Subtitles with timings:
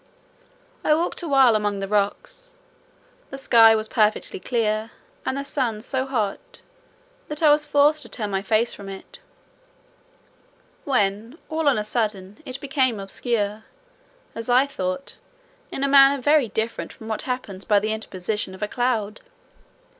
[0.83, 2.53] I walked awhile among the rocks:
[3.29, 4.89] the sky was perfectly clear,
[5.27, 6.61] and the sun so hot,
[7.27, 9.19] that I was forced to turn my face from it:
[10.85, 13.65] when all on a sudden it became obscure,
[14.33, 15.17] as I thought,
[15.71, 19.21] in a manner very different from what happens by the interposition of a cloud.